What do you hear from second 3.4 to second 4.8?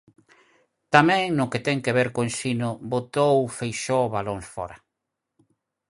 Feixóo balóns fóra.